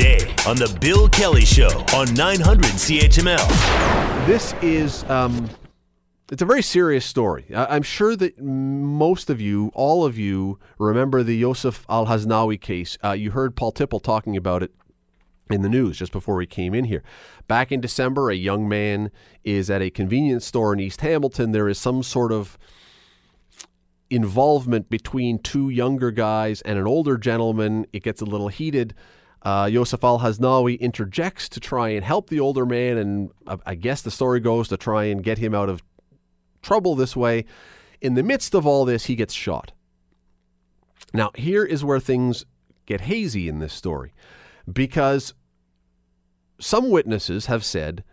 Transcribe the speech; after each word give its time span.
today 0.00 0.34
on 0.46 0.56
The 0.56 0.74
Bill 0.80 1.10
Kelly 1.10 1.44
Show 1.44 1.68
on 1.94 2.14
900 2.14 2.64
CHML. 2.64 4.26
This 4.26 4.54
is 4.62 5.04
um, 5.10 5.50
it's 6.32 6.40
a 6.40 6.46
very 6.46 6.62
serious 6.62 7.04
story. 7.04 7.44
I- 7.54 7.76
I'm 7.76 7.82
sure 7.82 8.16
that 8.16 8.40
most 8.40 9.28
of 9.28 9.42
you, 9.42 9.70
all 9.74 10.06
of 10.06 10.16
you, 10.16 10.58
remember 10.78 11.22
the 11.22 11.42
Yosif 11.42 11.84
Al 11.90 12.06
Hasnawi 12.06 12.58
case. 12.58 12.96
Uh, 13.04 13.12
you 13.12 13.32
heard 13.32 13.56
Paul 13.56 13.72
Tipple 13.72 14.00
talking 14.00 14.38
about 14.38 14.62
it 14.62 14.72
in 15.50 15.60
the 15.60 15.68
news 15.68 15.98
just 15.98 16.12
before 16.12 16.36
we 16.36 16.46
came 16.46 16.72
in 16.72 16.86
here. 16.86 17.02
Back 17.46 17.70
in 17.70 17.82
December, 17.82 18.30
a 18.30 18.36
young 18.36 18.66
man 18.66 19.10
is 19.44 19.68
at 19.68 19.82
a 19.82 19.90
convenience 19.90 20.46
store 20.46 20.72
in 20.72 20.80
East 20.80 21.02
Hamilton. 21.02 21.52
There 21.52 21.68
is 21.68 21.76
some 21.78 22.02
sort 22.02 22.32
of 22.32 22.56
involvement 24.08 24.88
between 24.88 25.40
two 25.40 25.68
younger 25.68 26.10
guys 26.10 26.62
and 26.62 26.78
an 26.78 26.86
older 26.86 27.18
gentleman. 27.18 27.84
It 27.92 28.02
gets 28.02 28.22
a 28.22 28.24
little 28.24 28.48
heated. 28.48 28.94
Uh, 29.42 29.64
Yosif 29.64 30.04
Al 30.04 30.20
Hasnawi 30.20 30.78
interjects 30.78 31.48
to 31.48 31.60
try 31.60 31.88
and 31.90 32.04
help 32.04 32.28
the 32.28 32.40
older 32.40 32.66
man, 32.66 32.98
and 32.98 33.30
I, 33.46 33.58
I 33.66 33.74
guess 33.74 34.02
the 34.02 34.10
story 34.10 34.40
goes 34.40 34.68
to 34.68 34.76
try 34.76 35.04
and 35.04 35.22
get 35.22 35.38
him 35.38 35.54
out 35.54 35.68
of 35.68 35.82
trouble 36.62 36.94
this 36.94 37.16
way. 37.16 37.46
In 38.00 38.14
the 38.14 38.22
midst 38.22 38.54
of 38.54 38.66
all 38.66 38.84
this, 38.84 39.06
he 39.06 39.16
gets 39.16 39.32
shot. 39.32 39.72
Now, 41.12 41.30
here 41.34 41.64
is 41.64 41.84
where 41.84 42.00
things 42.00 42.44
get 42.86 43.02
hazy 43.02 43.48
in 43.48 43.58
this 43.58 43.72
story 43.72 44.12
because 44.70 45.34
some 46.60 46.90
witnesses 46.90 47.46
have 47.46 47.64
said, 47.64 48.04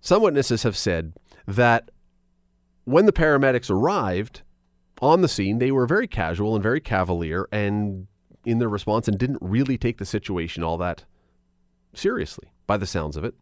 some 0.00 0.22
witnesses 0.22 0.62
have 0.62 0.76
said 0.76 1.12
that 1.46 1.90
when 2.84 3.06
the 3.06 3.12
paramedics 3.12 3.70
arrived 3.70 4.42
on 5.00 5.20
the 5.20 5.28
scene, 5.28 5.58
they 5.58 5.70
were 5.70 5.86
very 5.86 6.06
casual 6.06 6.54
and 6.54 6.62
very 6.62 6.80
cavalier 6.80 7.48
and 7.52 8.06
in 8.44 8.58
their 8.58 8.68
response 8.68 9.08
and 9.08 9.18
didn't 9.18 9.38
really 9.40 9.78
take 9.78 9.98
the 9.98 10.04
situation 10.04 10.62
all 10.62 10.78
that 10.78 11.04
seriously, 11.94 12.48
by 12.66 12.76
the 12.76 12.86
sounds 12.86 13.16
of 13.16 13.24
it. 13.24 13.34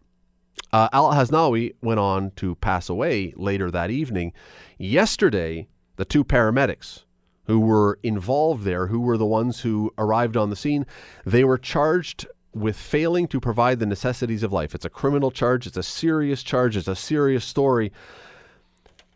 Uh, 0.72 0.88
Al 0.92 1.12
Hasnawi 1.12 1.74
went 1.80 2.00
on 2.00 2.32
to 2.32 2.54
pass 2.56 2.88
away 2.88 3.32
later 3.36 3.70
that 3.70 3.90
evening. 3.90 4.32
Yesterday, 4.78 5.68
the 5.96 6.04
two 6.04 6.24
paramedics 6.24 7.04
who 7.44 7.60
were 7.60 7.98
involved 8.02 8.64
there, 8.64 8.88
who 8.88 9.00
were 9.00 9.16
the 9.16 9.26
ones 9.26 9.60
who 9.60 9.92
arrived 9.98 10.36
on 10.36 10.50
the 10.50 10.56
scene, 10.56 10.86
they 11.24 11.44
were 11.44 11.58
charged 11.58 12.26
with 12.52 12.76
failing 12.76 13.28
to 13.28 13.40
provide 13.40 13.78
the 13.78 13.86
necessities 13.86 14.42
of 14.42 14.52
life. 14.52 14.74
It's 14.74 14.84
a 14.84 14.90
criminal 14.90 15.30
charge, 15.30 15.66
it's 15.66 15.76
a 15.76 15.82
serious 15.82 16.42
charge, 16.42 16.76
it's 16.76 16.88
a 16.88 16.96
serious 16.96 17.44
story. 17.44 17.92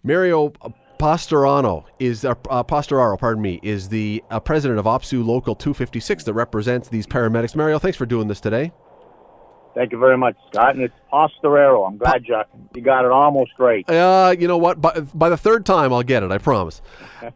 Mario 0.03 0.53
Pastorano 0.99 1.87
is 1.99 2.25
uh, 2.25 2.35
uh, 2.49 2.63
Pastoraro, 2.63 3.19
pardon 3.19 3.43
me, 3.43 3.61
is 3.63 3.89
the 3.89 4.23
uh, 4.31 4.41
president 4.41 4.79
of 4.79 4.87
OPSEU 4.87 5.25
Local 5.25 5.55
256 5.55 6.25
that 6.25 6.35
represents 6.35 6.89
these 6.89 7.07
paramedics. 7.07 7.55
Mario, 7.55 7.79
thanks 7.79 7.97
for 7.97 8.07
doing 8.07 8.29
this 8.29 8.41
today. 8.41 8.73
Thank 9.75 9.91
you 9.91 9.99
very 9.99 10.17
much, 10.17 10.37
Scott. 10.53 10.77
And 10.77 10.85
it's 10.85 10.95
Posteraro. 11.13 11.87
I'm 11.87 11.99
glad 11.99 12.25
you, 12.27 12.41
you 12.75 12.81
got 12.81 13.05
it 13.05 13.11
almost 13.11 13.51
right. 13.59 13.89
Uh, 13.91 14.35
you 14.39 14.47
know 14.47 14.57
what? 14.57 14.81
By, 14.81 15.01
by 15.01 15.29
the 15.29 15.37
third 15.37 15.67
time, 15.67 15.93
I'll 15.93 16.05
get 16.05 16.23
it. 16.23 16.31
I 16.31 16.39
promise. 16.39 16.81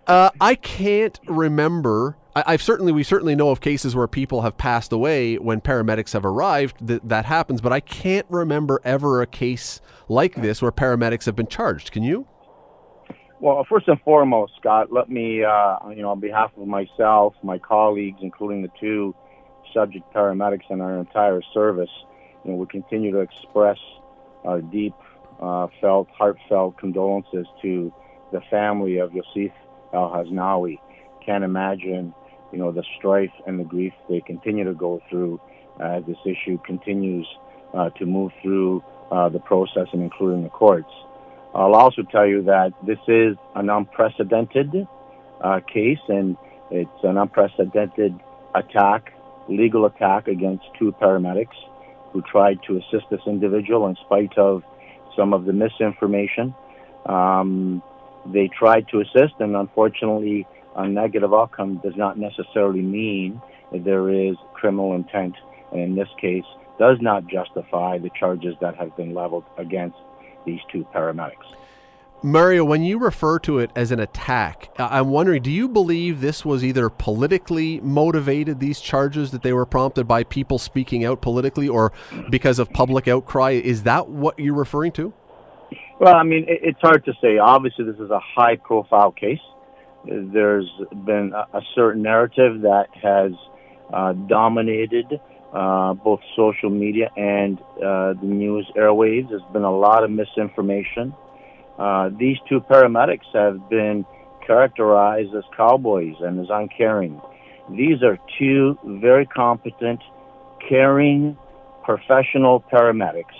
Uh, 0.07 0.29
I 0.39 0.55
can't 0.55 1.19
remember. 1.27 2.19
I, 2.37 2.45
I've 2.49 2.63
certainly 2.63 2.93
we 2.93 3.03
certainly 3.03 3.35
know 3.35 3.49
of 3.49 3.63
cases 3.63 3.97
where 3.97 4.07
people 4.07 4.43
have 4.43 4.59
passed 4.59 4.93
away 4.93 5.37
when 5.37 5.63
paramedics 5.63 6.13
have 6.13 6.27
arrived. 6.27 6.87
That 6.87 7.09
that 7.09 7.25
happens, 7.25 7.63
but 7.63 7.73
I 7.73 7.81
can't 7.81 8.27
remember 8.29 8.83
ever 8.85 9.23
a 9.23 9.27
case 9.27 9.81
like 10.07 10.35
this 10.35 10.61
where 10.61 10.71
paramedics 10.71 11.25
have 11.25 11.37
been 11.37 11.47
charged. 11.47 11.91
Can 11.91 12.03
you? 12.03 12.27
Well, 13.41 13.65
first 13.69 13.87
and 13.87 14.01
foremost, 14.01 14.55
Scott, 14.59 14.93
let 14.93 15.09
me, 15.09 15.45
uh, 15.45 15.77
you 15.91 16.03
know, 16.03 16.11
on 16.11 16.19
behalf 16.19 16.51
of 16.57 16.67
myself, 16.67 17.35
my 17.45 17.59
colleagues, 17.59 18.19
including 18.21 18.63
the 18.63 18.71
two 18.81 19.15
subject 19.73 20.13
paramedics 20.13 20.69
and 20.71 20.83
our 20.83 20.99
entire 20.99 21.41
service, 21.55 21.91
you 22.45 22.51
know, 22.51 22.57
we 22.57 22.67
continue 22.67 23.13
to 23.13 23.21
express 23.21 23.79
our 24.45 24.61
deep, 24.61 24.95
uh, 25.41 25.69
felt, 25.81 26.09
heartfelt 26.11 26.79
condolences 26.79 27.47
to 27.63 27.93
the 28.33 28.41
family 28.51 28.99
of 28.99 29.13
Yosif 29.13 29.53
Al 29.93 30.11
Hasnawi. 30.11 30.81
Can't 31.25 31.45
imagine, 31.45 32.13
you 32.53 32.59
know, 32.59 32.73
the 32.73 32.83
strife 32.97 33.31
and 33.47 33.61
the 33.61 33.65
grief 33.65 33.93
they 34.09 34.21
continue 34.21 34.65
to 34.65 34.75
go 34.75 35.01
through 35.09 35.41
as 35.81 36.03
this 36.07 36.19
issue 36.27 36.59
continues 36.67 37.27
uh, 37.73 37.91
to 37.91 38.05
move 38.05 38.33
through 38.43 38.83
uh, 39.13 39.29
the 39.29 39.39
process 39.39 39.87
and 39.93 40.03
including 40.03 40.43
the 40.43 40.49
courts. 40.49 40.91
I'll 41.59 41.75
also 41.75 42.03
tell 42.03 42.25
you 42.25 42.43
that 42.43 42.73
this 42.87 43.01
is 43.09 43.37
an 43.57 43.69
unprecedented 43.69 44.87
uh, 45.41 45.59
case 45.61 45.99
and 46.07 46.37
it's 46.71 47.03
an 47.03 47.19
unprecedented 47.19 48.15
attack, 48.55 49.13
legal 49.49 49.85
attack 49.87 50.29
against 50.29 50.63
two 50.79 50.93
paramedics 51.03 51.57
who 52.13 52.23
tried 52.23 52.61
to 52.69 52.77
assist 52.77 53.07
this 53.11 53.23
individual 53.27 53.89
in 53.89 53.97
spite 54.07 54.39
of 54.39 54.63
some 55.17 55.35
of 55.35 55.47
the 55.47 55.53
misinformation. 55.53 56.55
Um, 57.07 57.83
they 58.33 58.49
tried 58.57 58.87
to 58.93 59.01
assist, 59.01 59.35
and 59.41 59.57
unfortunately, 59.57 60.47
a 60.77 60.87
negative 60.87 61.35
outcome 61.35 61.81
does 61.83 61.97
not 61.97 62.17
necessarily 62.17 62.83
mean 62.83 63.43
that 63.73 63.85
there 63.85 64.09
is 64.11 64.37
criminal 64.55 64.95
intent, 64.95 65.35
and 65.73 65.81
in 65.81 65.95
this 65.97 66.09
case, 66.21 66.45
does 66.79 66.99
not 67.01 67.27
justify 67.27 67.99
the 67.99 68.11
charges 68.11 68.55
that 68.61 68.77
have 68.77 68.97
been 68.97 69.13
leveled 69.13 69.45
against 69.57 69.97
these 70.49 70.61
two 70.73 70.87
paramedics. 70.95 71.55
Mario, 72.23 72.65
when 72.65 72.83
you 72.83 72.99
refer 72.99 73.39
to 73.39 73.61
it 73.61 73.71
as 73.77 73.93
an 73.93 74.01
attack, 74.01 74.71
I'm 74.77 75.11
wondering, 75.11 75.41
do 75.41 75.53
you 75.53 75.69
believe 75.69 76.21
this 76.21 76.45
was 76.45 76.65
either 76.65 76.89
politically 76.91 77.81
motivated, 77.81 78.59
these 78.59 78.81
charges 78.81 79.31
that 79.31 79.43
they 79.43 79.53
were 79.53 79.67
prompted 79.67 80.09
by 80.09 80.25
people 80.25 80.59
speaking 80.59 81.05
out 81.05 81.21
politically, 81.21 81.69
or 81.69 81.93
because 82.29 82.59
of 82.59 82.73
public 82.73 83.07
outcry? 83.07 83.53
Is 83.53 83.85
that 83.85 84.09
what 84.09 84.37
you're 84.37 84.55
referring 84.55 84.91
to? 84.93 85.13
Well, 86.01 86.17
I 86.17 86.25
mean, 86.25 86.45
it's 86.49 86.81
hard 86.81 87.05
to 87.05 87.13
say. 87.21 87.39
Obviously, 87.39 87.85
this 87.85 88.01
is 88.01 88.11
a 88.11 88.21
high 88.21 88.57
profile 88.57 89.13
case. 89.13 89.39
There's 90.05 90.69
been 91.05 91.33
a 91.35 91.61
certain 91.77 92.03
narrative 92.03 92.63
that 92.63 92.89
has 93.01 93.33
uh, 93.93 94.13
dominated 94.13 95.21
uh, 95.53 95.95
both 95.95 96.21
social 96.37 96.71
media 96.71 97.11
and 97.17 97.59
uh, 97.61 98.13
the 98.15 98.27
news 98.27 98.71
airwaves. 98.77 99.31
There's 99.31 99.43
been 99.53 99.65
a 99.65 99.77
lot 99.77 100.05
of 100.05 100.11
misinformation. 100.11 101.15
Uh, 101.79 102.11
these 102.19 102.37
two 102.49 102.61
paramedics 102.61 103.27
have 103.33 103.69
been 103.71 104.05
characterized 104.47 105.35
as 105.35 105.45
cowboys 105.57 106.17
and 106.21 106.41
as 106.41 106.49
uncaring. 106.51 107.21
These 107.71 108.03
are 108.03 108.19
two 108.39 108.79
very 108.85 109.27
competent, 109.27 110.01
caring, 110.69 111.37
professional 111.85 112.65
paramedics 112.73 113.37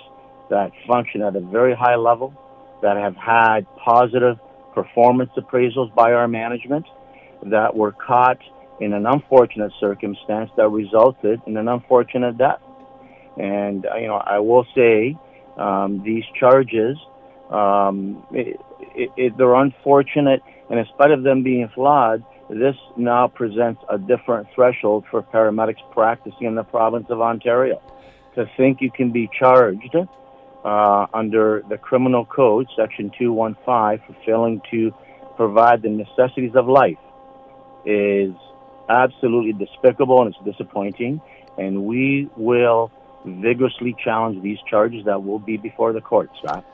that 0.49 0.71
function 0.87 1.21
at 1.21 1.35
a 1.35 1.39
very 1.39 1.75
high 1.75 1.95
level, 1.95 2.33
that 2.81 2.97
have 2.97 3.15
had 3.15 3.67
positive 3.77 4.39
performance 4.73 5.29
appraisals 5.37 5.93
by 5.93 6.13
our 6.13 6.27
management, 6.27 6.85
that 7.43 7.75
were 7.75 7.91
caught 7.91 8.39
in 8.79 8.93
an 8.93 9.05
unfortunate 9.05 9.71
circumstance 9.79 10.49
that 10.57 10.69
resulted 10.69 11.41
in 11.45 11.57
an 11.57 11.67
unfortunate 11.67 12.37
death. 12.37 12.61
And, 13.37 13.85
you 13.99 14.07
know, 14.07 14.15
I 14.15 14.39
will 14.39 14.65
say 14.75 15.17
um, 15.57 16.01
these 16.03 16.23
charges, 16.39 16.97
um, 17.49 18.25
it, 18.31 18.59
it, 18.95 19.09
it, 19.17 19.37
they're 19.37 19.55
unfortunate, 19.55 20.41
and 20.69 20.79
in 20.79 20.85
spite 20.93 21.11
of 21.11 21.23
them 21.23 21.43
being 21.43 21.69
flawed, 21.73 22.23
this 22.49 22.75
now 22.97 23.27
presents 23.27 23.81
a 23.89 23.97
different 23.97 24.47
threshold 24.55 25.05
for 25.11 25.21
paramedics 25.21 25.81
practicing 25.91 26.47
in 26.47 26.55
the 26.55 26.63
province 26.63 27.05
of 27.09 27.21
Ontario. 27.21 27.81
To 28.35 28.49
think 28.57 28.81
you 28.81 28.91
can 28.91 29.11
be 29.11 29.29
charged 29.37 29.95
uh, 30.63 31.05
under 31.13 31.63
the 31.69 31.77
Criminal 31.77 32.25
Code, 32.25 32.67
Section 32.75 33.11
215, 33.17 33.65
for 34.05 34.25
failing 34.25 34.61
to 34.71 34.91
provide 35.35 35.81
the 35.81 35.89
necessities 35.89 36.55
of 36.55 36.67
life 36.67 36.97
is 37.85 38.33
absolutely 38.89 39.53
despicable 39.53 40.21
and 40.21 40.33
it's 40.33 40.43
disappointing. 40.43 41.21
And 41.57 41.85
we 41.85 42.29
will 42.35 42.91
vigorously 43.25 43.95
challenge 44.03 44.41
these 44.41 44.59
charges 44.69 45.05
that 45.05 45.23
will 45.23 45.39
be 45.39 45.57
before 45.57 45.93
the 45.93 46.01
courts, 46.01 46.33
Scott. 46.43 46.65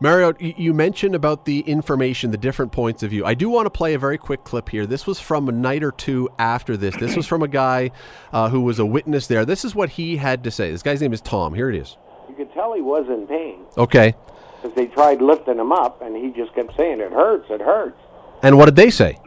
Mario, 0.00 0.32
you 0.38 0.72
mentioned 0.72 1.16
about 1.16 1.44
the 1.44 1.58
information, 1.60 2.30
the 2.30 2.36
different 2.36 2.70
points 2.70 3.02
of 3.02 3.10
view. 3.10 3.24
I 3.24 3.34
do 3.34 3.48
want 3.50 3.66
to 3.66 3.70
play 3.70 3.94
a 3.94 3.98
very 3.98 4.16
quick 4.16 4.44
clip 4.44 4.68
here. 4.68 4.86
This 4.86 5.08
was 5.08 5.18
from 5.18 5.48
a 5.48 5.52
night 5.52 5.82
or 5.82 5.90
two 5.90 6.28
after 6.38 6.76
this. 6.76 6.94
This 6.96 7.16
was 7.16 7.26
from 7.26 7.42
a 7.42 7.48
guy 7.48 7.90
uh, 8.32 8.48
who 8.48 8.60
was 8.60 8.78
a 8.78 8.86
witness 8.86 9.26
there. 9.26 9.44
This 9.44 9.64
is 9.64 9.74
what 9.74 9.90
he 9.90 10.16
had 10.16 10.44
to 10.44 10.52
say. 10.52 10.70
This 10.70 10.84
guy's 10.84 11.00
name 11.00 11.12
is 11.12 11.20
Tom. 11.20 11.52
Here 11.52 11.68
it 11.68 11.74
is. 11.74 11.96
You 12.28 12.36
could 12.36 12.52
tell 12.54 12.74
he 12.74 12.80
was 12.80 13.08
in 13.08 13.26
pain. 13.26 13.64
Okay. 13.76 14.14
Because 14.62 14.76
they 14.76 14.86
tried 14.86 15.20
lifting 15.20 15.58
him 15.58 15.72
up, 15.72 16.00
and 16.00 16.16
he 16.16 16.30
just 16.30 16.54
kept 16.54 16.76
saying, 16.76 17.00
"It 17.00 17.12
hurts, 17.12 17.50
it 17.50 17.60
hurts." 17.60 17.98
And 18.40 18.56
what 18.56 18.66
did 18.66 18.76
they 18.76 18.90
say? 18.90 19.18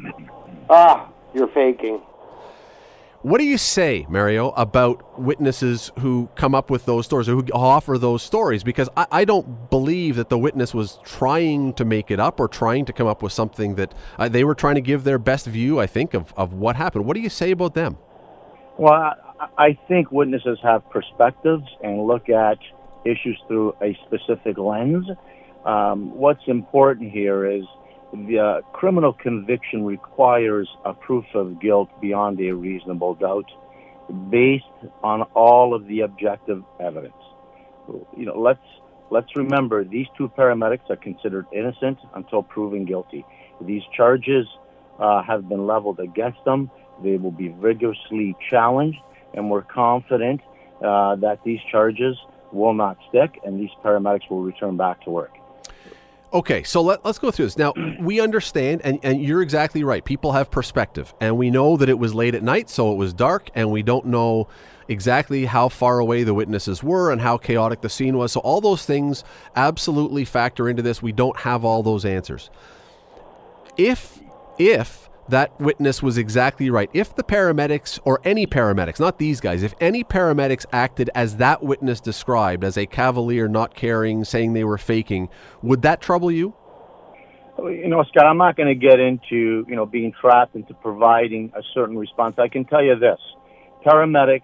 Ah, 0.70 1.10
you're 1.34 1.50
faking. 1.50 2.02
What 3.24 3.38
do 3.38 3.46
you 3.46 3.60
say, 3.60 4.08
Mario, 4.10 4.50
about 4.52 5.20
witnesses 5.20 5.92
who 6.00 6.28
come 6.36 6.56
up 6.56 6.72
with 6.72 6.86
those 6.86 7.06
stories 7.06 7.30
or 7.30 7.36
who 7.36 7.46
offer 7.54 8.00
those 8.00 8.24
stories? 8.24 8.64
Because 8.64 8.90
I, 8.98 9.06
I, 9.12 9.26
don't 9.26 9.70
believe 9.70 10.16
that 10.16 10.30
the 10.30 10.40
witness 10.40 10.74
was 10.74 10.98
trying 11.04 11.74
to 11.76 11.86
make 11.86 12.10
it 12.10 12.20
up 12.20 12.40
or 12.40 12.48
trying 12.48 12.84
to 12.86 12.94
come 12.94 13.06
up 13.06 13.22
with 13.22 13.32
something 13.32 13.76
that 13.76 13.94
uh, 14.18 14.28
they 14.28 14.44
were 14.44 14.56
trying 14.56 14.74
to 14.74 14.82
give 14.82 15.04
their 15.04 15.20
best 15.20 15.46
view, 15.46 15.80
I 15.80 15.86
think, 15.86 16.16
of, 16.16 16.34
of 16.36 16.54
what 16.54 16.76
happened. 16.78 17.06
What 17.06 17.14
do 17.14 17.22
you 17.22 17.30
say 17.30 17.52
about 17.52 17.76
them? 17.76 18.00
Well, 18.80 19.14
I 19.56 19.78
think 19.88 20.12
witnesses 20.12 20.58
have 20.64 20.90
perspectives 20.90 21.68
and 21.84 22.08
look 22.08 22.28
at 22.28 22.58
issues 23.06 23.40
through 23.48 23.76
a 23.84 23.96
specific 24.08 24.58
lens. 24.58 25.06
Um, 25.64 26.18
what's 26.18 26.42
important 26.48 27.12
here 27.12 27.46
is 27.46 27.66
the 28.14 28.40
uh, 28.40 28.62
criminal 28.74 29.14
conviction 29.14 29.86
requires 29.86 30.70
a 30.86 30.94
proof 30.94 31.26
of 31.34 31.62
guilt 31.62 31.90
beyond 32.02 32.40
a 32.42 32.52
reasonable 32.52 33.16
doubt 33.16 33.50
based 34.30 34.66
on 35.04 35.22
all 35.34 35.74
of 35.74 35.88
the 35.88 36.02
objective 36.02 36.64
evidence. 36.80 37.14
You 38.18 38.26
know, 38.26 38.40
let's 38.40 38.60
let's 39.10 39.36
remember 39.36 39.84
these 39.84 40.08
two 40.18 40.30
paramedics 40.30 40.90
are 40.90 40.98
considered 40.98 41.46
innocent 41.54 42.00
until 42.14 42.44
proven 42.44 42.86
guilty. 42.86 43.26
These 43.62 43.84
charges 43.96 44.48
uh, 45.00 45.24
have 45.24 45.48
been 45.48 45.66
leveled 45.66 46.00
against 46.00 46.44
them. 46.46 46.70
They 47.04 47.18
will 47.18 47.32
be 47.32 47.48
vigorously 47.50 48.36
challenged, 48.50 49.00
and 49.34 49.50
we're 49.50 49.64
confident 49.64 50.42
uh, 50.84 51.16
that 51.18 51.40
these 51.46 51.60
charges 51.72 52.18
will 52.52 52.74
not 52.74 52.98
stick 53.10 53.40
and 53.46 53.60
these 53.60 53.70
paramedics 53.84 54.30
will 54.30 54.44
return 54.44 54.78
back 54.78 55.02
to 55.04 55.10
work. 55.10 55.32
Okay, 56.34 56.64
so 56.64 56.82
let, 56.82 57.06
us 57.06 57.20
go 57.20 57.30
through 57.30 57.46
this. 57.46 57.58
Now, 57.58 57.74
we 58.00 58.22
understand, 58.22 58.82
and, 58.84 59.00
and 59.04 59.22
you're 59.22 59.42
exactly 59.42 59.84
right. 59.84 60.04
People 60.04 60.32
have 60.32 60.50
perspective, 60.50 61.14
and 61.20 61.38
we 61.38 61.50
know 61.50 61.76
that 61.78 61.90
it 61.90 62.00
was 62.00 62.16
late 62.16 62.36
at 62.36 62.44
night, 62.44 62.70
so 62.70 62.92
it 62.92 62.96
was 62.96 63.14
dark, 63.14 63.50
and 63.54 63.70
we 63.70 63.84
don't 63.84 64.06
know 64.06 64.48
exactly 64.88 65.46
how 65.46 65.70
far 65.70 66.00
away 66.00 66.24
the 66.24 66.34
witnesses 66.34 66.82
were 66.82 67.12
and 67.12 67.22
how 67.22 67.38
chaotic 67.38 67.82
the 67.82 67.90
scene 67.90 68.18
was. 68.18 68.32
So, 68.32 68.40
all 68.42 68.62
those 68.62 68.86
things 68.86 69.24
absolutely 69.56 70.24
factor 70.24 70.70
into 70.70 70.82
this. 70.82 71.02
We 71.02 71.12
don't 71.12 71.38
have 71.42 71.66
all 71.66 71.84
those 71.84 72.06
answers. 72.06 72.50
If, 73.78 74.20
if 74.58 75.10
that 75.32 75.60
witness 75.60 76.02
was 76.04 76.18
exactly 76.18 76.70
right. 76.70 76.90
If 76.94 77.16
the 77.16 77.24
paramedics, 77.24 78.00
or 78.06 78.22
any 78.24 78.46
paramedics, 78.46 79.00
not 79.00 79.18
these 79.18 79.42
guys, 79.42 79.64
if 79.64 79.74
any 79.82 80.04
paramedics 80.04 80.66
acted 80.72 81.10
as 81.16 81.38
that 81.38 81.64
witness 81.64 82.00
described, 82.00 82.64
as 82.64 82.78
a 82.78 82.86
cavalier 82.86 83.48
not 83.48 83.74
caring, 83.74 84.24
saying 84.24 84.54
they 84.54 84.64
were 84.64 84.78
faking, 84.78 85.30
would 85.62 85.82
that 85.82 86.02
trouble 86.02 86.32
you? 86.32 86.54
You 87.58 87.90
know, 87.90 88.04
Scott, 88.04 88.26
I'm 88.26 88.38
not 88.38 88.56
going 88.56 88.70
to 88.70 88.76
get 88.76 89.00
into, 89.00 89.66
you 89.68 89.76
know, 89.76 89.86
being 89.86 90.14
trapped 90.20 90.56
into 90.56 90.74
providing 90.76 91.52
a 91.56 91.62
certain 91.74 91.98
response. 91.98 92.36
I 92.40 92.48
can 92.48 92.66
tell 92.66 92.84
you 92.84 92.98
this 92.98 93.20
paramedics 93.86 94.42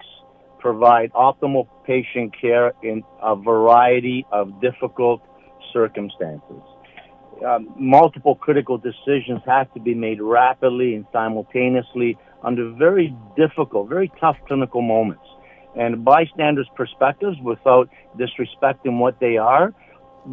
provide 0.59 1.11
optimal 1.13 1.67
patient 1.85 2.33
care 2.39 2.73
in 2.83 3.03
a 3.21 3.35
variety 3.35 4.25
of 4.31 4.59
difficult 4.61 5.21
circumstances 5.71 6.61
um, 7.45 7.73
multiple 7.77 8.35
critical 8.35 8.77
decisions 8.77 9.41
have 9.45 9.71
to 9.73 9.79
be 9.79 9.93
made 9.93 10.21
rapidly 10.21 10.95
and 10.95 11.05
simultaneously 11.11 12.17
under 12.43 12.71
very 12.71 13.15
difficult, 13.35 13.89
very 13.89 14.11
tough 14.19 14.37
clinical 14.47 14.81
moments. 14.81 15.23
And 15.75 16.03
bystanders' 16.03 16.69
perspectives, 16.75 17.37
without 17.41 17.89
disrespecting 18.17 18.99
what 18.99 19.19
they 19.19 19.37
are, 19.37 19.73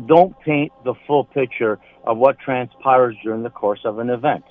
don't 0.07 0.39
paint 0.41 0.73
the 0.85 0.95
full 1.07 1.25
picture 1.25 1.79
of 2.05 2.17
what 2.17 2.39
transpires 2.39 3.17
during 3.23 3.43
the 3.43 3.51
course 3.51 3.81
of 3.85 3.99
an 3.99 4.11
event. 4.11 4.45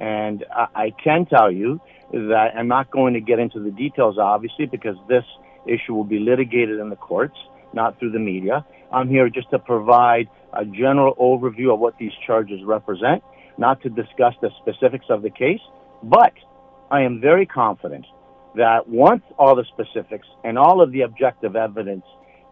And 0.00 0.44
I, 0.50 0.66
I 0.74 0.90
can 1.02 1.26
tell 1.26 1.50
you 1.50 1.80
that 2.12 2.52
I'm 2.56 2.68
not 2.68 2.90
going 2.90 3.14
to 3.14 3.20
get 3.20 3.38
into 3.38 3.60
the 3.60 3.70
details, 3.70 4.18
obviously, 4.18 4.66
because 4.66 4.96
this 5.08 5.24
issue 5.66 5.94
will 5.94 6.04
be 6.04 6.18
litigated 6.18 6.78
in 6.78 6.90
the 6.90 6.96
courts, 6.96 7.36
not 7.72 7.98
through 7.98 8.12
the 8.12 8.18
media. 8.18 8.64
I'm 8.94 9.08
here 9.08 9.28
just 9.28 9.50
to 9.50 9.58
provide 9.58 10.28
a 10.52 10.64
general 10.64 11.16
overview 11.16 11.74
of 11.74 11.80
what 11.80 11.98
these 11.98 12.12
charges 12.24 12.60
represent, 12.64 13.24
not 13.58 13.82
to 13.82 13.88
discuss 13.88 14.34
the 14.40 14.50
specifics 14.62 15.06
of 15.10 15.22
the 15.22 15.30
case, 15.30 15.60
but 16.04 16.32
I 16.92 17.00
am 17.02 17.20
very 17.20 17.44
confident 17.44 18.06
that 18.54 18.88
once 18.88 19.22
all 19.36 19.56
the 19.56 19.64
specifics 19.64 20.28
and 20.44 20.56
all 20.56 20.80
of 20.80 20.92
the 20.92 21.00
objective 21.00 21.56
evidence 21.56 22.04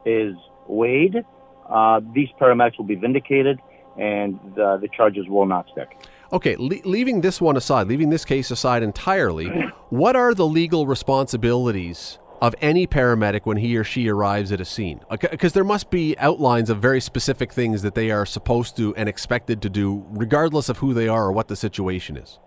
is 0.05 0.35
weighed, 0.67 1.25
uh, 1.69 2.01
these 2.13 2.29
paramedics 2.41 2.77
will 2.77 2.87
be 2.87 2.97
vindicated 2.97 3.61
and 3.97 4.41
the, 4.57 4.79
the 4.79 4.89
charges 4.89 5.29
will 5.29 5.47
not 5.47 5.67
stick. 5.71 5.97
Okay, 6.33 6.57
le- 6.57 6.83
leaving 6.85 7.21
this 7.21 7.41
one 7.41 7.57
aside, 7.57 7.87
leaving 7.87 8.11
this 8.11 8.25
case 8.25 8.51
aside 8.51 8.83
entirely, 8.83 9.47
what 9.91 10.17
are 10.17 10.35
the 10.35 10.47
legal 10.47 10.89
responsibilities 10.89 12.19
of 12.43 12.57
any 12.61 12.89
paramedic 12.89 13.43
when 13.45 13.57
he 13.57 13.77
or 13.77 13.85
she 13.85 14.09
arrives 14.09 14.51
at 14.51 14.61
a 14.61 14.65
scene? 14.65 15.01
Because 15.09 15.53
there 15.53 15.63
must 15.63 15.91
be 15.91 16.19
outlines 16.19 16.71
of 16.71 16.79
very 16.79 17.01
specific 17.01 17.53
things 17.53 17.83
that 17.83 17.95
they 17.95 18.11
are 18.11 18.27
supposed 18.27 18.77
to 18.77 18.95
and 18.97 19.09
expected 19.09 19.63
to 19.63 19.71
do, 19.71 20.05
regardless 20.11 20.69
of 20.69 20.79
who 20.79 20.93
they 20.93 21.07
are 21.07 21.27
or 21.27 21.33
what 21.33 21.47
the 21.47 21.55
situation 21.55 22.17
is. 22.17 22.41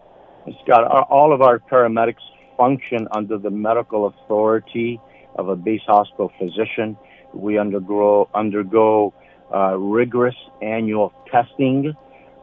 Scott, 0.64 0.84
all 1.10 1.34
of 1.34 1.42
our 1.42 1.60
paramedics 1.60 2.22
function 2.58 3.08
under 3.16 3.38
the 3.38 3.50
medical 3.50 4.08
authority 4.08 5.00
of 5.36 5.48
a 5.48 5.56
base 5.56 5.82
hospital 5.88 6.30
physician. 6.38 6.98
We 7.34 7.58
undergo 7.58 8.30
undergo 8.36 9.14
uh, 9.54 9.78
rigorous 9.78 10.36
annual 10.62 11.14
testing. 11.32 11.94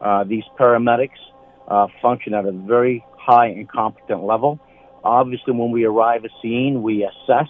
Uh, 0.00 0.24
these 0.24 0.44
paramedics 0.58 1.10
uh, 1.68 1.86
function 2.00 2.32
at 2.32 2.46
a 2.46 2.52
very 2.52 3.04
high 3.18 3.48
and 3.48 3.68
competent 3.68 4.24
level. 4.24 4.58
Obviously, 5.04 5.52
when 5.52 5.70
we 5.70 5.84
arrive 5.84 6.24
at 6.24 6.30
scene, 6.40 6.82
we 6.82 7.04
assess 7.04 7.48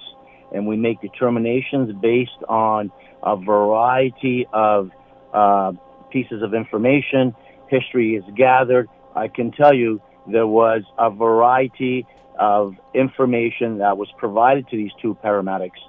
and 0.53 0.67
we 0.67 0.77
make 0.77 1.01
determinations 1.01 1.93
based 2.01 2.31
on 2.49 2.91
a 3.23 3.37
variety 3.37 4.47
of 4.53 4.91
uh, 5.33 5.73
pieces 6.11 6.43
of 6.43 6.55
information. 6.55 7.35
History 7.69 8.17
is 8.17 8.25
gathered. 8.37 8.89
I 9.15 9.29
can 9.29 9.53
tell 9.53 9.75
you 9.75 10.01
there 10.31 10.47
was 10.47 10.83
a 10.99 11.11
variety 11.11 12.07
of 12.39 12.75
information 12.95 13.79
that 13.79 13.97
was 13.97 14.09
provided 14.19 14.69
to 14.69 14.77
these 14.77 14.91
two 15.01 15.17
paramedics. 15.23 15.81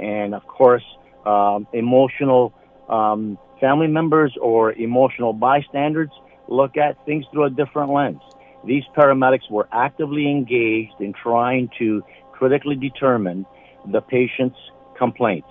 And 0.00 0.34
of 0.34 0.46
course, 0.46 0.84
um, 1.26 1.66
emotional 1.72 2.52
um, 2.88 3.38
family 3.60 3.86
members 3.86 4.36
or 4.40 4.72
emotional 4.72 5.32
bystanders 5.32 6.10
look 6.48 6.76
at 6.76 7.04
things 7.06 7.24
through 7.32 7.44
a 7.44 7.50
different 7.50 7.92
lens. 7.92 8.20
These 8.64 8.84
paramedics 8.96 9.50
were 9.50 9.68
actively 9.72 10.30
engaged 10.30 11.00
in 11.00 11.12
trying 11.12 11.70
to 11.78 12.02
critically 12.32 12.76
determine 12.76 13.46
the 13.90 14.00
patient's 14.00 14.58
complaints. 14.96 15.48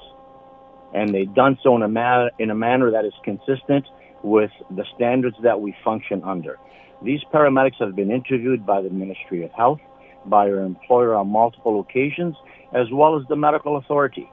And 0.94 1.14
they've 1.14 1.34
done 1.34 1.58
so 1.64 1.76
in 1.76 1.84
a, 1.84 1.88
ma- 1.88 2.30
in 2.40 2.50
a 2.50 2.56
manner 2.56 2.92
that 2.92 3.06
is 3.06 3.14
consistent 3.24 3.86
with 4.24 4.52
the 4.70 4.86
standards 4.96 5.36
that 5.44 5.60
we 5.60 5.76
function 5.84 6.24
under. 6.24 6.58
These 7.04 7.22
paramedics 7.34 7.80
have 7.80 7.96
been 7.96 8.12
interviewed 8.12 8.66
by 8.66 8.82
the 8.82 8.90
Ministry 8.90 9.44
of 9.44 9.52
Health, 9.52 9.80
by 10.26 10.50
our 10.50 10.60
employer 10.60 11.16
on 11.16 11.30
multiple 11.30 11.80
occasions, 11.80 12.36
as 12.74 12.88
well 12.92 13.20
as 13.20 13.28
the 13.28 13.36
medical 13.36 13.78
authority. 13.78 14.30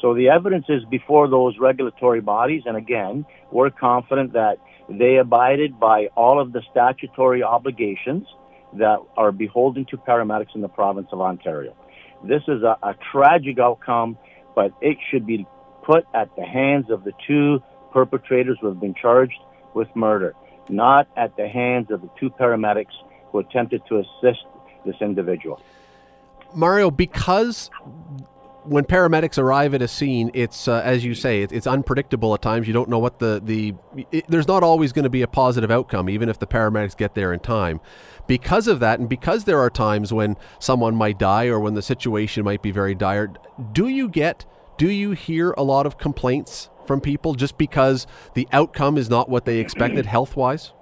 So 0.00 0.14
the 0.14 0.28
evidence 0.30 0.66
is 0.68 0.82
before 0.90 1.28
those 1.28 1.58
regulatory 1.58 2.20
bodies, 2.20 2.62
and 2.66 2.76
again, 2.76 3.26
we're 3.50 3.70
confident 3.70 4.32
that 4.32 4.58
they 4.88 5.16
abided 5.16 5.78
by 5.78 6.06
all 6.16 6.40
of 6.40 6.52
the 6.52 6.62
statutory 6.70 7.42
obligations 7.42 8.26
that 8.74 8.98
are 9.16 9.32
beholden 9.32 9.84
to 9.86 9.96
paramedics 9.96 10.54
in 10.54 10.62
the 10.62 10.68
province 10.68 11.08
of 11.12 11.20
Ontario. 11.20 11.76
This 12.24 12.42
is 12.48 12.62
a, 12.62 12.76
a 12.82 12.94
tragic 13.12 13.58
outcome, 13.58 14.16
but 14.54 14.72
it 14.80 14.96
should 15.10 15.26
be 15.26 15.46
put 15.82 16.04
at 16.14 16.34
the 16.36 16.44
hands 16.44 16.90
of 16.90 17.04
the 17.04 17.12
two 17.26 17.62
perpetrators 17.92 18.58
who 18.60 18.68
have 18.68 18.80
been 18.80 18.94
charged 18.94 19.38
with 19.74 19.88
murder, 19.94 20.34
not 20.68 21.08
at 21.16 21.36
the 21.36 21.48
hands 21.48 21.90
of 21.90 22.00
the 22.00 22.10
two 22.18 22.30
paramedics 22.30 22.94
who 23.32 23.38
attempted 23.38 23.82
to 23.88 23.98
assist 23.98 24.44
this 24.86 24.96
individual. 25.00 25.60
Mario, 26.54 26.90
because 26.90 27.70
when 28.64 28.84
paramedics 28.84 29.38
arrive 29.38 29.74
at 29.74 29.82
a 29.82 29.88
scene, 29.88 30.30
it's 30.34 30.68
uh, 30.68 30.82
as 30.84 31.04
you 31.04 31.14
say, 31.14 31.42
it, 31.42 31.52
it's 31.52 31.66
unpredictable 31.66 32.34
at 32.34 32.42
times. 32.42 32.66
You 32.66 32.72
don't 32.72 32.88
know 32.88 32.98
what 32.98 33.18
the 33.18 33.40
the. 33.42 33.74
It, 34.10 34.26
there's 34.28 34.48
not 34.48 34.62
always 34.62 34.92
going 34.92 35.04
to 35.04 35.10
be 35.10 35.22
a 35.22 35.28
positive 35.28 35.70
outcome, 35.70 36.08
even 36.08 36.28
if 36.28 36.38
the 36.38 36.46
paramedics 36.46 36.96
get 36.96 37.14
there 37.14 37.32
in 37.32 37.40
time. 37.40 37.80
Because 38.26 38.68
of 38.68 38.80
that, 38.80 39.00
and 39.00 39.08
because 39.08 39.44
there 39.44 39.58
are 39.58 39.70
times 39.70 40.12
when 40.12 40.36
someone 40.58 40.94
might 40.94 41.18
die 41.18 41.46
or 41.46 41.58
when 41.58 41.74
the 41.74 41.82
situation 41.82 42.44
might 42.44 42.62
be 42.62 42.70
very 42.70 42.94
dire, 42.94 43.32
do 43.72 43.88
you 43.88 44.08
get, 44.08 44.44
do 44.78 44.88
you 44.88 45.12
hear 45.12 45.52
a 45.52 45.62
lot 45.62 45.84
of 45.84 45.98
complaints 45.98 46.70
from 46.86 47.00
people 47.00 47.34
just 47.34 47.58
because 47.58 48.06
the 48.34 48.46
outcome 48.52 48.96
is 48.96 49.10
not 49.10 49.28
what 49.28 49.46
they 49.46 49.58
expected 49.58 50.06
health 50.16 50.36
wise? 50.36 50.72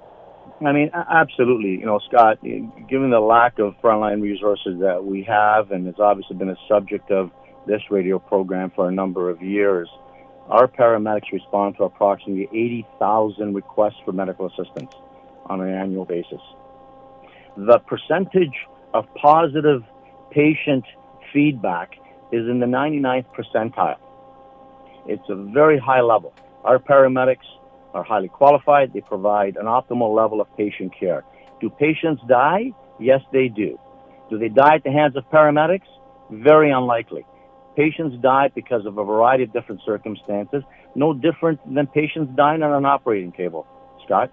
I 0.66 0.72
mean, 0.72 0.90
absolutely. 0.92 1.70
You 1.70 1.86
know, 1.86 2.00
Scott, 2.08 2.42
given 2.42 3.10
the 3.10 3.20
lack 3.20 3.58
of 3.58 3.74
frontline 3.82 4.20
resources 4.20 4.80
that 4.80 5.04
we 5.04 5.22
have, 5.22 5.70
and 5.70 5.86
it's 5.86 6.00
obviously 6.00 6.36
been 6.36 6.50
a 6.50 6.56
subject 6.68 7.10
of 7.10 7.30
this 7.68 7.82
radio 7.90 8.18
program 8.18 8.72
for 8.74 8.88
a 8.88 8.92
number 8.92 9.30
of 9.30 9.42
years, 9.42 9.88
our 10.48 10.66
paramedics 10.66 11.30
respond 11.32 11.76
to 11.76 11.84
approximately 11.84 12.48
80,000 12.52 13.54
requests 13.54 14.00
for 14.04 14.12
medical 14.12 14.46
assistance 14.46 14.92
on 15.46 15.60
an 15.60 15.72
annual 15.72 16.04
basis. 16.04 16.40
The 17.56 17.78
percentage 17.80 18.54
of 18.94 19.04
positive 19.14 19.82
patient 20.30 20.84
feedback 21.32 21.92
is 22.32 22.48
in 22.48 22.60
the 22.60 22.66
99th 22.66 23.26
percentile. 23.36 23.98
It's 25.06 25.28
a 25.28 25.34
very 25.34 25.78
high 25.78 26.00
level. 26.00 26.32
Our 26.64 26.78
paramedics 26.78 27.48
are 27.94 28.02
highly 28.02 28.28
qualified. 28.28 28.92
They 28.92 29.00
provide 29.00 29.56
an 29.56 29.66
optimal 29.66 30.14
level 30.14 30.40
of 30.40 30.48
patient 30.56 30.92
care. 30.98 31.24
Do 31.60 31.70
patients 31.70 32.22
die? 32.28 32.72
Yes, 32.98 33.20
they 33.32 33.48
do. 33.48 33.78
Do 34.30 34.38
they 34.38 34.48
die 34.48 34.76
at 34.76 34.84
the 34.84 34.92
hands 34.92 35.16
of 35.16 35.24
paramedics? 35.30 35.88
Very 36.30 36.70
unlikely. 36.70 37.24
Patients 37.78 38.16
die 38.20 38.50
because 38.52 38.84
of 38.86 38.98
a 38.98 39.04
variety 39.04 39.44
of 39.44 39.52
different 39.52 39.80
circumstances, 39.86 40.64
no 40.96 41.14
different 41.14 41.60
than 41.72 41.86
patients 41.86 42.30
dying 42.36 42.64
on 42.64 42.72
an 42.72 42.84
operating 42.84 43.30
table. 43.30 43.66
Scott? 44.04 44.32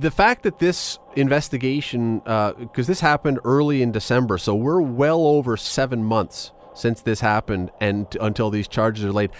the 0.00 0.10
fact 0.10 0.42
that 0.42 0.58
this 0.58 0.98
investigation, 1.14 2.18
because 2.18 2.86
uh, 2.86 2.90
this 2.90 3.00
happened 3.00 3.38
early 3.44 3.82
in 3.82 3.92
December, 3.92 4.36
so 4.36 4.54
we're 4.54 4.80
well 4.80 5.26
over 5.26 5.56
seven 5.56 6.02
months 6.02 6.50
since 6.74 7.02
this 7.02 7.20
happened 7.20 7.70
and 7.80 8.16
until 8.20 8.50
these 8.50 8.66
charges 8.66 9.04
are 9.04 9.12
laid. 9.12 9.30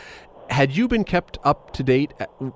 Had 0.48 0.76
you 0.76 0.86
been 0.86 1.04
kept 1.04 1.38
up 1.42 1.72
to 1.74 1.82
date 1.82 2.12
uh, 2.20 2.50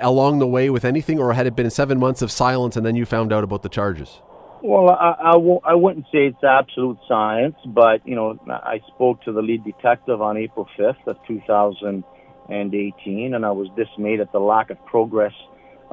along 0.00 0.40
the 0.40 0.46
way 0.46 0.70
with 0.70 0.84
anything, 0.84 1.20
or 1.20 1.32
had 1.34 1.46
it 1.46 1.54
been 1.54 1.70
seven 1.70 1.98
months 1.98 2.20
of 2.20 2.32
silence 2.32 2.76
and 2.76 2.84
then 2.84 2.96
you 2.96 3.06
found 3.06 3.32
out 3.32 3.44
about 3.44 3.62
the 3.62 3.68
charges? 3.68 4.20
Well, 4.66 4.88
I, 4.88 5.14
I, 5.20 5.32
w- 5.32 5.60
I 5.62 5.74
wouldn't 5.74 6.06
say 6.06 6.28
it's 6.28 6.42
absolute 6.42 6.96
science, 7.06 7.54
but 7.66 8.00
you 8.08 8.14
know, 8.14 8.38
I 8.48 8.80
spoke 8.94 9.20
to 9.24 9.32
the 9.32 9.42
lead 9.42 9.62
detective 9.62 10.22
on 10.22 10.38
April 10.38 10.66
5th 10.78 11.06
of 11.06 11.18
2018, 11.28 13.34
and 13.34 13.44
I 13.44 13.50
was 13.50 13.68
dismayed 13.76 14.20
at 14.20 14.32
the 14.32 14.38
lack 14.38 14.70
of 14.70 14.82
progress 14.86 15.34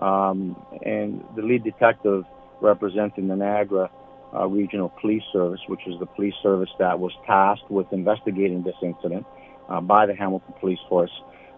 um, 0.01 0.55
and 0.85 1.21
the 1.35 1.41
lead 1.41 1.65
detective 1.65 2.23
representing 2.61 3.27
the 3.27 3.35
Niagara 3.35 3.89
uh, 4.33 4.47
Regional 4.47 4.87
Police 5.01 5.23
Service, 5.33 5.59
which 5.67 5.85
is 5.85 5.95
the 5.99 6.05
police 6.05 6.35
service 6.41 6.69
that 6.79 6.97
was 6.97 7.11
tasked 7.27 7.69
with 7.69 7.87
investigating 7.91 8.63
this 8.63 8.75
incident 8.81 9.25
uh, 9.67 9.81
by 9.81 10.05
the 10.05 10.15
Hamilton 10.15 10.53
Police 10.61 10.79
Force, 10.87 11.11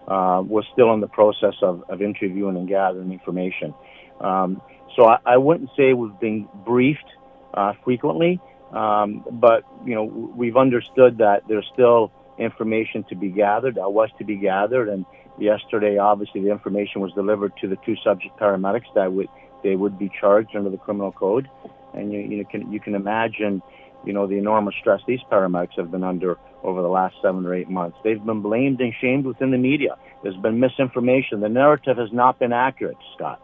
uh, 0.07 0.41
was 0.43 0.65
still 0.73 0.91
in 0.95 0.99
the 0.99 1.07
process 1.07 1.53
of, 1.61 1.83
of 1.89 2.01
interviewing 2.01 2.57
and 2.57 2.67
gathering 2.67 3.11
information. 3.11 3.71
Um, 4.19 4.63
so 4.95 5.05
I, 5.05 5.17
I, 5.25 5.37
wouldn't 5.37 5.69
say 5.77 5.93
we've 5.93 6.19
been 6.19 6.47
briefed 6.65 7.05
uh, 7.53 7.73
frequently, 7.83 8.39
um, 8.71 9.25
but 9.31 9.63
you 9.85 9.95
know 9.95 10.03
we've 10.03 10.57
understood 10.57 11.17
that 11.19 11.43
there's 11.47 11.69
still 11.73 12.11
information 12.37 13.03
to 13.09 13.15
be 13.15 13.29
gathered, 13.29 13.75
that 13.75 13.91
was 13.91 14.09
to 14.17 14.23
be 14.23 14.35
gathered, 14.35 14.89
and 14.89 15.05
yesterday, 15.37 15.97
obviously, 15.97 16.41
the 16.41 16.51
information 16.51 17.01
was 17.01 17.11
delivered 17.13 17.53
to 17.61 17.67
the 17.67 17.77
two 17.85 17.95
subject 18.03 18.37
paramedics 18.37 18.93
that 18.95 19.11
would 19.11 19.27
they 19.63 19.75
would 19.75 19.97
be 19.97 20.11
charged 20.19 20.55
under 20.55 20.69
the 20.69 20.77
criminal 20.77 21.11
code, 21.11 21.49
and 21.93 22.11
you 22.11 22.19
you 22.19 22.45
can 22.45 22.71
you 22.71 22.79
can 22.79 22.95
imagine, 22.95 23.61
you 24.05 24.13
know, 24.13 24.27
the 24.27 24.37
enormous 24.37 24.75
stress 24.79 25.01
these 25.07 25.21
paramedics 25.31 25.77
have 25.77 25.91
been 25.91 26.03
under 26.03 26.37
over 26.63 26.81
the 26.81 26.87
last 26.87 27.15
seven 27.21 27.45
or 27.45 27.53
eight 27.53 27.69
months. 27.69 27.97
They've 28.03 28.23
been 28.23 28.41
blamed 28.41 28.79
and 28.81 28.93
shamed 29.01 29.25
within 29.25 29.51
the 29.51 29.57
media. 29.57 29.97
There's 30.21 30.37
been 30.37 30.59
misinformation. 30.59 31.41
The 31.41 31.49
narrative 31.49 31.97
has 31.97 32.11
not 32.11 32.39
been 32.39 32.53
accurate, 32.53 32.97
Scott. 33.15 33.41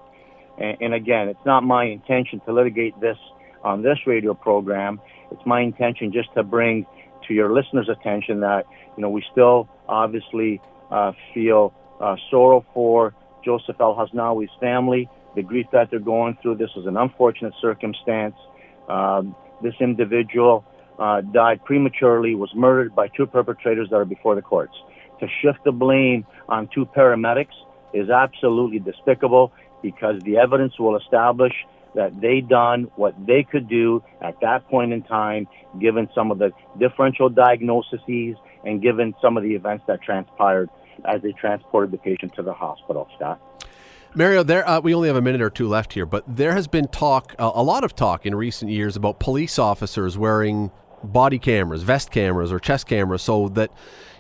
And, 0.60 0.78
and 0.82 0.94
again, 0.94 1.30
it's 1.30 1.46
not 1.46 1.63
my 1.63 1.86
intention 1.86 2.42
to 2.46 2.54
litigate 2.54 3.00
this 3.00 3.18
on 3.63 3.82
this 3.82 3.98
radio 4.06 4.34
program. 4.34 5.01
It's 5.32 5.46
my 5.46 5.62
intention 5.62 6.12
just 6.12 6.34
to 6.36 6.44
bring 6.44 6.86
to 7.28 7.34
your 7.34 7.54
listeners' 7.54 7.89
attention 7.89 8.42
that 8.42 8.66
you 8.96 9.01
know 9.01 9.10
we 9.10 9.24
still 9.32 9.70
obviously 9.88 10.62
uh, 10.92 11.12
feel 11.34 11.74
uh, 12.00 12.16
sorrow 12.30 12.66
for 12.74 13.13
Joseph 13.44 13.75
El 13.80 13.96
Hasnawi's 13.96 14.51
family, 14.60 15.10
the 15.36 15.44
grief 15.44 15.68
that 15.72 15.89
they're 15.89 16.00
going 16.00 16.38
through. 16.42 16.56
This 16.56 16.72
is 16.75 16.86
an 16.86 16.98
unfortunate 16.98 17.54
circumstance. 17.62 18.36
Um, 18.88 19.36
this 19.62 19.75
individual 19.80 20.66
uh, 20.98 21.22
died 21.22 21.63
prematurely, 21.63 22.36
was 22.36 22.50
murdered 22.56 22.96
by 22.96 23.08
two 23.10 23.25
perpetrators 23.25 23.89
that 23.89 23.96
are 23.96 24.06
before 24.06 24.36
the 24.36 24.42
courts. 24.42 24.74
To 25.20 25.28
shift 25.42 25.60
the 25.66 25.72
blame 25.72 26.25
on 26.48 26.70
two 26.74 26.86
paramedics 26.86 27.56
is 27.94 28.10
absolutely 28.10 28.80
despicable 28.80 29.51
because 29.81 30.21
the 30.24 30.38
evidence 30.38 30.77
will 30.79 30.98
establish 30.98 31.53
that 31.95 32.19
they 32.21 32.41
done 32.41 32.83
what 32.95 33.15
they 33.25 33.43
could 33.43 33.67
do 33.67 34.03
at 34.21 34.39
that 34.41 34.67
point 34.69 34.93
in 34.93 35.01
time, 35.03 35.48
given 35.79 36.07
some 36.13 36.31
of 36.31 36.38
the 36.38 36.51
differential 36.77 37.29
diagnoses 37.29 38.36
and 38.63 38.81
given 38.81 39.15
some 39.21 39.38
of 39.38 39.43
the 39.43 39.55
events 39.55 39.83
that 39.88 40.01
transpired 40.01 40.69
as 41.05 41.21
they 41.21 41.31
transported 41.31 41.91
the 41.91 41.98
patient 41.98 42.33
to 42.36 42.43
the 42.43 42.53
hospital. 42.53 43.07
Scott. 43.15 43.41
Mario, 44.15 44.43
there 44.43 44.67
uh, 44.67 44.79
we 44.79 44.93
only 44.93 45.07
have 45.07 45.17
a 45.17 45.21
minute 45.21 45.41
or 45.41 45.50
two 45.50 45.67
left 45.67 45.93
here, 45.93 46.05
but 46.05 46.24
there 46.27 46.53
has 46.53 46.67
been 46.67 46.88
talk, 46.88 47.36
uh, 47.38 47.51
a 47.53 47.63
lot 47.63 47.83
of 47.83 47.95
talk 47.95 48.25
in 48.25 48.33
recent 48.33 48.71
years 48.71 48.95
about 48.95 49.19
police 49.19 49.59
officers 49.59 50.17
wearing 50.17 50.71
body 51.03 51.38
cameras, 51.38 51.83
vest 51.83 52.12
cameras, 52.12 52.51
or 52.51 52.59
chest 52.59 52.88
cameras, 52.88 53.21
so 53.21 53.50
that 53.50 53.71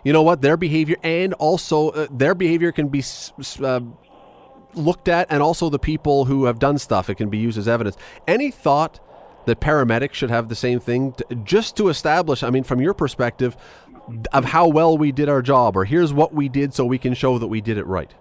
you 0.03 0.13
know 0.13 0.21
what 0.21 0.41
their 0.41 0.57
behavior 0.57 0.95
and 1.03 1.33
also 1.33 1.89
uh, 1.89 2.07
their 2.11 2.35
behavior 2.35 2.71
can 2.71 2.87
be 2.87 3.03
uh, 3.63 3.81
looked 4.73 5.07
at, 5.07 5.27
and 5.29 5.41
also 5.41 5.69
the 5.69 5.79
people 5.79 6.25
who 6.25 6.45
have 6.45 6.59
done 6.59 6.77
stuff. 6.77 7.09
It 7.09 7.15
can 7.15 7.29
be 7.29 7.37
used 7.37 7.57
as 7.57 7.67
evidence. 7.67 7.97
Any 8.27 8.51
thought 8.51 8.99
that 9.45 9.59
paramedics 9.59 10.13
should 10.13 10.29
have 10.29 10.49
the 10.49 10.55
same 10.55 10.79
thing, 10.79 11.13
to, 11.13 11.35
just 11.43 11.75
to 11.77 11.89
establish? 11.89 12.43
I 12.43 12.49
mean, 12.49 12.63
from 12.63 12.81
your 12.81 12.93
perspective, 12.93 13.57
of 14.33 14.45
how 14.45 14.67
well 14.67 14.97
we 14.97 15.11
did 15.11 15.29
our 15.29 15.41
job, 15.41 15.77
or 15.77 15.85
here's 15.85 16.13
what 16.13 16.33
we 16.33 16.49
did 16.49 16.73
so 16.73 16.85
we 16.85 16.97
can 16.97 17.13
show 17.13 17.37
that 17.37 17.47
we 17.47 17.61
did 17.61 17.77
it 17.77 17.85
right? 17.85 18.13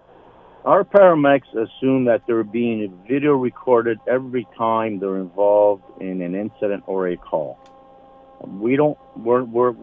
Our 0.64 0.84
paramedics 0.84 1.48
assume 1.54 2.04
that 2.06 2.22
they're 2.26 2.44
being 2.44 2.98
video 3.08 3.32
recorded 3.32 3.98
every 4.06 4.46
time 4.56 4.98
they're 4.98 5.16
involved 5.16 5.84
in 6.00 6.20
an 6.20 6.34
incident 6.34 6.84
or 6.86 7.08
a 7.08 7.16
call. 7.16 7.58
We 8.44 8.76
don't 8.76 8.98
we're, 9.16 9.44
we're 9.44 9.74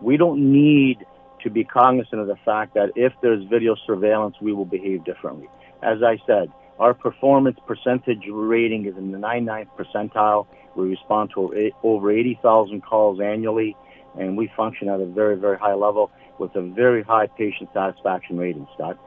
we 0.00 0.16
don't 0.16 0.52
need 0.52 1.06
to 1.42 1.50
be 1.50 1.64
cognizant 1.64 2.20
of 2.20 2.26
the 2.26 2.36
fact 2.44 2.74
that 2.74 2.90
if 2.96 3.12
there's 3.22 3.44
video 3.44 3.76
surveillance, 3.86 4.36
we 4.40 4.52
will 4.52 4.64
behave 4.64 5.04
differently. 5.04 5.48
As 5.82 6.02
I 6.02 6.18
said, 6.26 6.50
our 6.78 6.94
performance 6.94 7.58
percentage 7.66 8.24
rating 8.28 8.86
is 8.86 8.96
in 8.96 9.12
the 9.12 9.18
99th 9.18 9.68
percentile. 9.76 10.46
We 10.74 10.88
respond 10.88 11.30
to 11.34 11.72
over 11.82 12.10
80,000 12.10 12.82
calls 12.82 13.20
annually 13.20 13.76
and 14.18 14.36
we 14.36 14.50
function 14.56 14.88
at 14.88 15.00
a 15.00 15.06
very, 15.06 15.36
very 15.36 15.58
high 15.58 15.74
level 15.74 16.10
with 16.38 16.54
a 16.56 16.62
very 16.62 17.02
high 17.02 17.26
patient 17.26 17.70
satisfaction 17.72 18.36
rating, 18.36 18.66
Scott. 18.74 18.98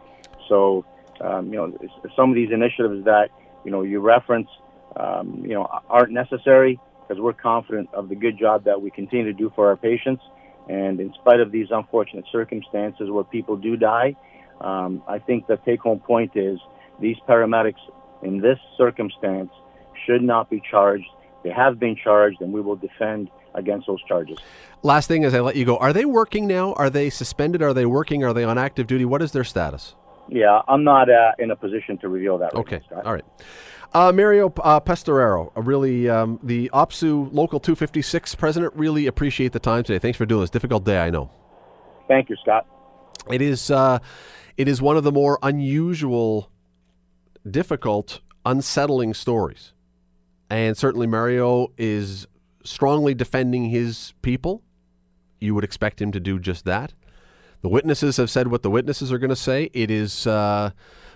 So, 0.47 0.85
um, 1.21 1.51
you 1.51 1.57
know, 1.57 1.77
some 2.15 2.29
of 2.29 2.35
these 2.35 2.51
initiatives 2.51 3.05
that, 3.05 3.29
you 3.63 3.71
know, 3.71 3.81
you 3.81 3.99
reference, 3.99 4.49
um, 4.95 5.41
you 5.43 5.53
know, 5.53 5.67
aren't 5.89 6.11
necessary 6.11 6.79
because 7.01 7.21
we're 7.21 7.33
confident 7.33 7.89
of 7.93 8.09
the 8.09 8.15
good 8.15 8.37
job 8.37 8.63
that 8.65 8.81
we 8.81 8.89
continue 8.89 9.25
to 9.25 9.33
do 9.33 9.51
for 9.55 9.67
our 9.67 9.77
patients. 9.77 10.23
And 10.67 10.99
in 10.99 11.13
spite 11.13 11.39
of 11.39 11.51
these 11.51 11.67
unfortunate 11.69 12.25
circumstances 12.31 13.09
where 13.09 13.23
people 13.23 13.55
do 13.55 13.77
die, 13.77 14.15
um, 14.61 15.03
I 15.07 15.19
think 15.19 15.47
the 15.47 15.57
take 15.57 15.81
home 15.81 15.99
point 15.99 16.31
is 16.35 16.59
these 16.99 17.17
paramedics 17.27 17.79
in 18.23 18.39
this 18.39 18.59
circumstance 18.77 19.51
should 20.05 20.21
not 20.21 20.49
be 20.49 20.61
charged. 20.69 21.07
They 21.43 21.51
have 21.51 21.79
been 21.79 21.95
charged, 21.95 22.41
and 22.41 22.51
we 22.51 22.61
will 22.61 22.75
defend 22.75 23.29
against 23.53 23.87
those 23.87 24.03
charges. 24.07 24.37
Last 24.83 25.07
thing 25.07 25.23
as 25.23 25.33
I 25.33 25.39
let 25.39 25.55
you 25.55 25.65
go, 25.65 25.77
are 25.77 25.93
they 25.93 26.05
working 26.05 26.47
now? 26.47 26.73
Are 26.73 26.89
they 26.89 27.09
suspended? 27.09 27.61
Are 27.61 27.73
they 27.73 27.85
working? 27.85 28.23
Are 28.23 28.33
they 28.33 28.43
on 28.43 28.57
active 28.57 28.87
duty? 28.87 29.05
What 29.05 29.21
is 29.21 29.31
their 29.31 29.43
status? 29.43 29.95
Yeah, 30.27 30.61
I'm 30.67 30.83
not 30.83 31.09
uh, 31.09 31.33
in 31.37 31.51
a 31.51 31.55
position 31.55 31.97
to 31.99 32.09
reveal 32.09 32.37
that. 32.39 32.53
Right 32.53 32.59
okay, 32.61 32.81
now, 32.91 33.01
all 33.01 33.13
right. 33.13 33.25
Uh, 33.93 34.11
Mario 34.11 34.49
uh, 34.57 34.81
really 35.55 36.09
um, 36.09 36.39
the 36.43 36.69
OPSEU 36.73 37.29
Local 37.31 37.59
256 37.59 38.35
president. 38.35 38.73
Really 38.75 39.07
appreciate 39.07 39.53
the 39.53 39.59
time 39.59 39.83
today. 39.83 39.99
Thanks 39.99 40.17
for 40.17 40.25
doing 40.25 40.41
this. 40.41 40.49
Difficult 40.49 40.83
day, 40.83 40.99
I 40.99 41.11
know. 41.11 41.29
Thank 42.07 42.29
you, 42.29 42.35
Scott. 42.41 42.67
It 43.31 43.41
is. 43.41 43.71
Uh, 43.71 43.99
it 44.57 44.67
is 44.67 44.81
one 44.81 44.97
of 44.97 45.03
the 45.03 45.11
more 45.11 45.39
unusual, 45.43 46.49
difficult, 47.49 48.21
unsettling 48.45 49.13
stories, 49.13 49.73
and 50.49 50.77
certainly 50.77 51.07
Mario 51.07 51.71
is 51.77 52.27
strongly 52.63 53.13
defending 53.13 53.65
his 53.65 54.13
people. 54.21 54.61
You 55.39 55.55
would 55.55 55.63
expect 55.63 56.01
him 56.01 56.11
to 56.11 56.19
do 56.19 56.39
just 56.39 56.65
that. 56.65 56.93
The 57.61 57.69
witnesses 57.69 58.17
have 58.17 58.29
said 58.29 58.47
what 58.47 58.61
the 58.63 58.69
witnesses 58.69 59.11
are 59.11 59.17
going 59.17 59.29
to 59.29 59.35
say. 59.35 59.69
It 59.73 59.89
is, 59.89 60.27
uh, 60.27 60.71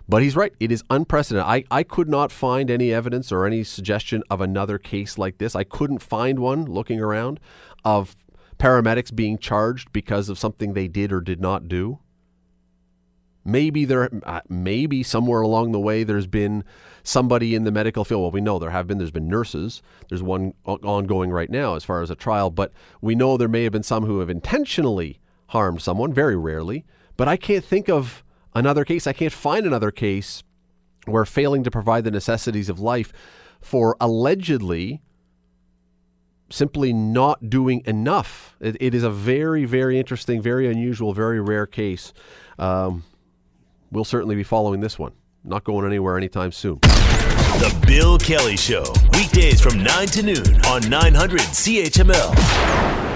but 0.07 0.23
he's 0.23 0.35
right. 0.35 0.53
It 0.59 0.71
is 0.71 0.83
unprecedented. 0.89 1.47
I, 1.47 1.63
I 1.69 1.83
could 1.83 2.09
not 2.09 2.31
find 2.31 2.71
any 2.71 2.91
evidence 2.91 3.31
or 3.31 3.45
any 3.45 3.63
suggestion 3.63 4.23
of 4.29 4.41
another 4.41 4.77
case 4.77 5.17
like 5.17 5.37
this. 5.37 5.55
I 5.55 5.63
couldn't 5.63 5.99
find 5.99 6.39
one 6.39 6.65
looking 6.65 6.99
around 6.99 7.39
of 7.85 8.15
paramedics 8.57 9.15
being 9.15 9.37
charged 9.37 9.93
because 9.93 10.27
of 10.27 10.39
something 10.39 10.73
they 10.73 10.87
did 10.87 11.13
or 11.13 11.21
did 11.21 11.39
not 11.39 11.67
do. 11.67 11.99
Maybe 13.49 13.85
there, 13.85 14.09
uh, 14.23 14.41
maybe 14.47 15.03
somewhere 15.03 15.41
along 15.41 15.71
the 15.71 15.79
way, 15.79 16.03
there's 16.03 16.27
been 16.27 16.63
somebody 17.03 17.55
in 17.55 17.63
the 17.63 17.71
medical 17.71 18.05
field. 18.05 18.21
Well, 18.21 18.31
we 18.31 18.41
know 18.41 18.59
there 18.59 18.69
have 18.69 18.87
been. 18.87 18.97
There's 18.97 19.11
been 19.11 19.27
nurses. 19.27 19.81
There's 20.09 20.21
one 20.21 20.53
ongoing 20.65 21.31
right 21.31 21.49
now 21.49 21.75
as 21.75 21.83
far 21.83 22.01
as 22.01 22.09
a 22.09 22.15
trial. 22.15 22.51
But 22.51 22.71
we 23.01 23.15
know 23.15 23.37
there 23.37 23.47
may 23.47 23.63
have 23.63 23.73
been 23.73 23.83
some 23.83 24.05
who 24.05 24.19
have 24.19 24.29
intentionally 24.29 25.19
harmed 25.47 25.81
someone. 25.81 26.13
Very 26.13 26.37
rarely. 26.37 26.85
But 27.17 27.27
I 27.27 27.37
can't 27.37 27.65
think 27.65 27.89
of 27.89 28.23
another 28.53 28.85
case. 28.85 29.07
I 29.07 29.13
can't 29.13 29.33
find 29.33 29.65
another 29.65 29.91
case 29.91 30.43
where 31.05 31.25
failing 31.25 31.63
to 31.63 31.71
provide 31.71 32.03
the 32.03 32.11
necessities 32.11 32.69
of 32.69 32.79
life 32.79 33.11
for 33.61 33.97
allegedly 33.99 35.01
simply 36.51 36.93
not 36.93 37.49
doing 37.49 37.81
enough. 37.85 38.55
it, 38.59 38.75
it 38.79 38.95
is 38.95 39.03
a 39.03 39.09
very, 39.09 39.65
very 39.65 39.99
interesting, 39.99 40.41
very 40.41 40.69
unusual, 40.69 41.13
very 41.13 41.39
rare 41.39 41.67
case. 41.67 42.13
Um, 42.57 43.03
we'll 43.91 44.03
certainly 44.03 44.35
be 44.35 44.43
following 44.43 44.81
this 44.81 44.99
one. 44.99 45.13
Not 45.43 45.63
going 45.63 45.85
anywhere 45.85 46.17
anytime 46.17 46.51
soon. 46.51 46.79
The 46.79 47.75
Bill 47.87 48.17
Kelly 48.17 48.57
Show, 48.57 48.83
weekdays 49.13 49.61
from 49.61 49.83
9 49.83 50.07
to 50.07 50.23
noon 50.23 50.65
on 50.65 50.87
900 50.89 51.39
CHML. 51.39 53.08